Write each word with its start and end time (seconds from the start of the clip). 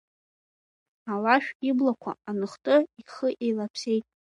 Алашә 1.11 1.49
иблақәа 1.69 2.11
аныхты, 2.29 2.75
ихы 3.01 3.29
еилаԥсеит. 3.43 4.05